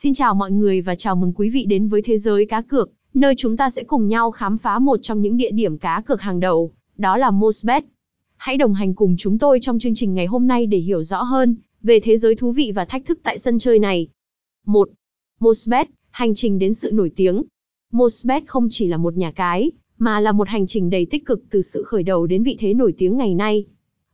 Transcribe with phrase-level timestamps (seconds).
[0.00, 2.90] Xin chào mọi người và chào mừng quý vị đến với thế giới cá cược,
[3.14, 6.20] nơi chúng ta sẽ cùng nhau khám phá một trong những địa điểm cá cược
[6.20, 7.84] hàng đầu, đó là Mosbet.
[8.36, 11.22] Hãy đồng hành cùng chúng tôi trong chương trình ngày hôm nay để hiểu rõ
[11.22, 14.08] hơn về thế giới thú vị và thách thức tại sân chơi này.
[14.66, 14.88] 1.
[15.40, 17.42] Mosbet, hành trình đến sự nổi tiếng.
[17.92, 21.42] Mosbet không chỉ là một nhà cái, mà là một hành trình đầy tích cực
[21.50, 23.64] từ sự khởi đầu đến vị thế nổi tiếng ngày nay.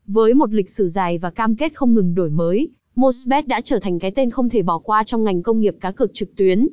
[0.07, 3.79] Với một lịch sử dài và cam kết không ngừng đổi mới, Mosbet đã trở
[3.79, 6.69] thành cái tên không thể bỏ qua trong ngành công nghiệp cá cược trực tuyến.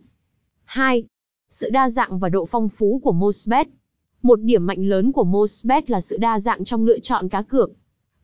[0.64, 1.04] 2.
[1.50, 3.68] Sự đa dạng và độ phong phú của Mosbet.
[4.22, 7.72] Một điểm mạnh lớn của Mosbet là sự đa dạng trong lựa chọn cá cược.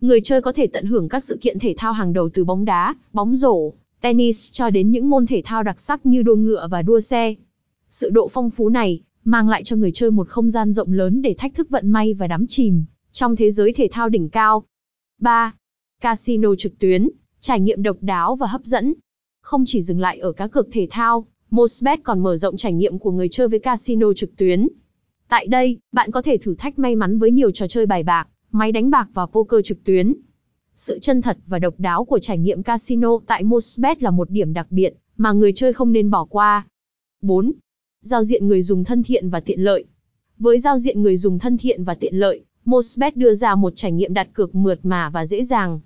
[0.01, 2.65] Người chơi có thể tận hưởng các sự kiện thể thao hàng đầu từ bóng
[2.65, 6.67] đá, bóng rổ, tennis cho đến những môn thể thao đặc sắc như đua ngựa
[6.71, 7.35] và đua xe.
[7.89, 11.21] Sự độ phong phú này mang lại cho người chơi một không gian rộng lớn
[11.21, 14.63] để thách thức vận may và đắm chìm trong thế giới thể thao đỉnh cao.
[15.19, 15.53] 3.
[16.01, 17.09] Casino trực tuyến,
[17.39, 18.93] trải nghiệm độc đáo và hấp dẫn.
[19.41, 22.99] Không chỉ dừng lại ở cá cược thể thao, Mosbet còn mở rộng trải nghiệm
[22.99, 24.67] của người chơi với casino trực tuyến.
[25.27, 28.27] Tại đây, bạn có thể thử thách may mắn với nhiều trò chơi bài bạc,
[28.51, 30.13] máy đánh bạc và poker trực tuyến.
[30.75, 34.53] Sự chân thật và độc đáo của trải nghiệm casino tại Mosbet là một điểm
[34.53, 36.67] đặc biệt mà người chơi không nên bỏ qua.
[37.21, 37.51] 4.
[38.01, 39.85] Giao diện người dùng thân thiện và tiện lợi.
[40.39, 43.91] Với giao diện người dùng thân thiện và tiện lợi, Mosbet đưa ra một trải
[43.91, 45.79] nghiệm đặt cược mượt mà và dễ dàng.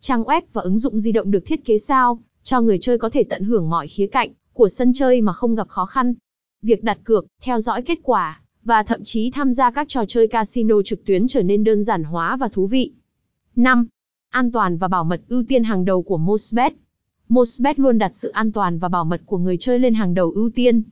[0.00, 3.10] Trang web và ứng dụng di động được thiết kế sao cho người chơi có
[3.10, 6.14] thể tận hưởng mọi khía cạnh của sân chơi mà không gặp khó khăn.
[6.62, 10.28] Việc đặt cược, theo dõi kết quả và thậm chí tham gia các trò chơi
[10.28, 12.92] casino trực tuyến trở nên đơn giản hóa và thú vị.
[13.56, 13.86] 5.
[14.30, 16.72] An toàn và bảo mật ưu tiên hàng đầu của Mosbet.
[17.28, 20.30] Mosbet luôn đặt sự an toàn và bảo mật của người chơi lên hàng đầu
[20.30, 20.82] ưu tiên.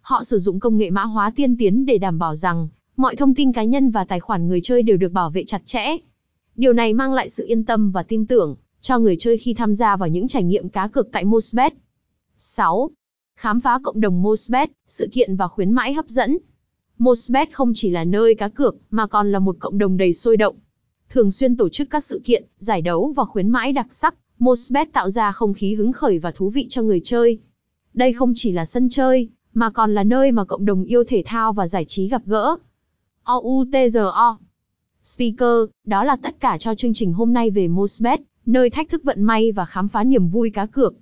[0.00, 3.34] Họ sử dụng công nghệ mã hóa tiên tiến để đảm bảo rằng mọi thông
[3.34, 5.96] tin cá nhân và tài khoản người chơi đều được bảo vệ chặt chẽ.
[6.56, 9.74] Điều này mang lại sự yên tâm và tin tưởng cho người chơi khi tham
[9.74, 11.72] gia vào những trải nghiệm cá cược tại Mosbet.
[12.38, 12.90] 6.
[13.36, 16.38] Khám phá cộng đồng Mosbet, sự kiện và khuyến mãi hấp dẫn.
[16.98, 20.36] Mosbet không chỉ là nơi cá cược mà còn là một cộng đồng đầy sôi
[20.36, 20.56] động.
[21.08, 24.92] Thường xuyên tổ chức các sự kiện, giải đấu và khuyến mãi đặc sắc, Mosbet
[24.92, 27.38] tạo ra không khí hứng khởi và thú vị cho người chơi.
[27.94, 31.22] Đây không chỉ là sân chơi, mà còn là nơi mà cộng đồng yêu thể
[31.26, 32.56] thao và giải trí gặp gỡ.
[33.24, 34.36] OUTZO
[35.04, 39.04] Speaker, đó là tất cả cho chương trình hôm nay về Mosbet, nơi thách thức
[39.04, 40.94] vận may và khám phá niềm vui cá cược.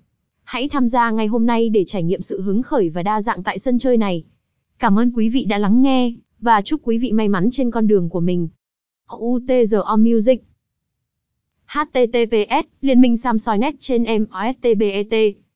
[0.42, 3.42] Hãy tham gia ngay hôm nay để trải nghiệm sự hứng khởi và đa dạng
[3.42, 4.24] tại sân chơi này.
[4.78, 7.86] Cảm ơn quý vị đã lắng nghe, và chúc quý vị may mắn trên con
[7.86, 8.48] đường của mình.
[9.08, 10.44] UTZO Music
[11.66, 15.36] HTTPS, Liên minh Samsung Net trên MOSTBET